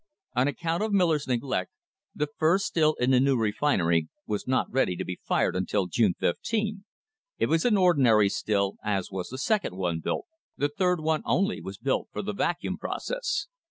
On 0.35 0.47
account 0.47 0.81
of 0.81 0.91
Miller's 0.91 1.27
neglect, 1.27 1.69
the 2.15 2.25
first 2.39 2.65
still 2.65 2.93
in 2.95 3.11
the 3.11 3.19
new 3.19 3.37
refinery 3.37 4.09
was 4.25 4.47
not 4.47 4.71
ready 4.73 4.95
to 4.95 5.05
be 5.05 5.19
fired 5.21 5.55
until 5.55 5.85
June 5.85 6.15
15 6.19 6.85
it 7.37 7.45
was 7.45 7.65
an 7.65 7.77
ordinary 7.77 8.27
still, 8.27 8.77
as 8.83 9.11
was 9.11 9.29
the 9.29 9.37
second 9.37 9.77
one 9.77 9.99
built 9.99 10.25
the 10.57 10.69
third 10.69 10.97
only 11.03 11.61
was 11.61 11.77
built 11.77 12.07
for 12.11 12.23
the 12.23 12.33
Vacuum 12.33 12.79
process. 12.79 13.45